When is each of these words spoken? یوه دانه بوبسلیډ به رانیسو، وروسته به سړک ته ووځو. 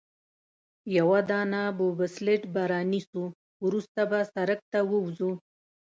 یوه 0.97 1.19
دانه 1.29 1.63
بوبسلیډ 1.77 2.41
به 2.53 2.61
رانیسو، 2.71 3.23
وروسته 3.65 4.01
به 4.09 4.19
سړک 4.33 4.59
ته 4.71 4.79
ووځو. 4.89 5.31